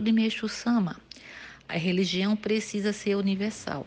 [0.00, 0.96] de Meixo Sama.
[1.68, 3.84] A religião precisa ser universal.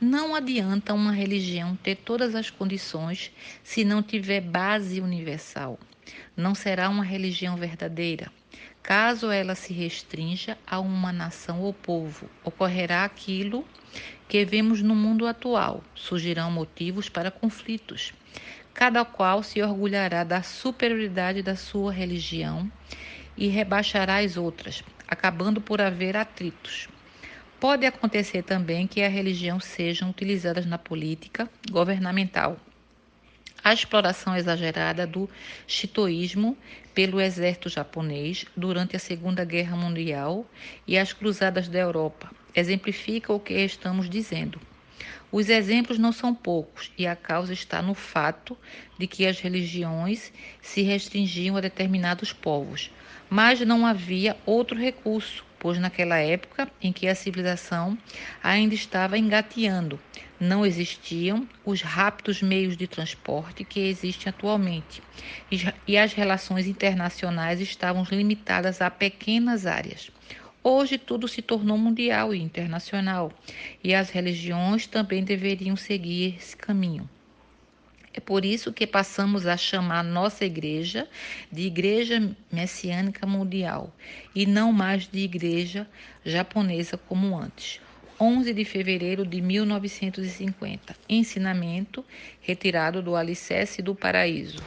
[0.00, 3.30] Não adianta uma religião ter todas as condições
[3.62, 5.78] se não tiver base universal.
[6.34, 8.32] Não será uma religião verdadeira.
[8.82, 13.62] Caso ela se restrinja a uma nação ou povo, ocorrerá aquilo
[14.26, 18.14] que vemos no mundo atual: surgirão motivos para conflitos.
[18.72, 22.72] Cada qual se orgulhará da superioridade da sua religião
[23.36, 26.88] e rebaixará as outras, acabando por haver atritos.
[27.60, 32.58] Pode acontecer também que a religião seja utilizada na política governamental
[33.64, 35.28] a exploração exagerada do
[35.66, 36.54] chitoísmo
[36.94, 40.46] pelo exército japonês durante a Segunda Guerra Mundial
[40.86, 44.60] e as cruzadas da Europa exemplifica o que estamos dizendo.
[45.30, 48.56] Os exemplos não são poucos e a causa está no fato
[48.98, 52.90] de que as religiões se restringiam a determinados povos,
[53.28, 57.96] mas não havia outro recurso pois naquela época em que a civilização
[58.42, 59.98] ainda estava engateando,
[60.38, 65.02] não existiam os rápidos meios de transporte que existem atualmente,
[65.86, 70.10] e as relações internacionais estavam limitadas a pequenas áreas.
[70.66, 73.30] Hoje tudo se tornou mundial e internacional,
[73.82, 77.06] e as religiões também deveriam seguir esse caminho.
[78.14, 81.06] É por isso que passamos a chamar nossa igreja
[81.52, 83.94] de Igreja Messiânica Mundial
[84.34, 85.86] e não mais de Igreja
[86.24, 87.78] Japonesa como antes.
[88.18, 90.96] 11 de fevereiro de 1950.
[91.06, 92.02] Ensinamento
[92.40, 94.62] retirado do Alicerce do Paraíso.